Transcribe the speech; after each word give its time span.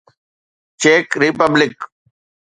check 0.81 1.05
republic 1.21 1.77